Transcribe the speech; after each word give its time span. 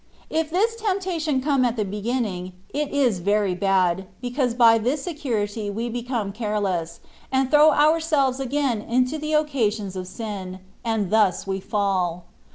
If 0.31 0.49
this 0.49 0.75
temptation 0.77 1.41
come 1.41 1.63
at 1.63 1.75
the 1.75 1.85
beginning, 1.85 2.53
it 2.73 2.91
is 2.91 3.19
very 3.19 3.53
bad, 3.53 4.07
because 4.19 4.55
by 4.55 4.79
this 4.79 5.03
security 5.03 5.69
we 5.69 5.89
become 5.89 6.31
careless, 6.31 7.01
and 7.31 7.51
throw 7.51 7.69
our 7.69 7.99
selves 7.99 8.39
again 8.39 8.81
into 8.81 9.19
the 9.19 9.33
occasions 9.33 9.95
of 9.95 10.07
sin, 10.07 10.57
and 10.83 11.11
thus 11.11 11.45
we 11.45 11.59
fall. 11.59 12.25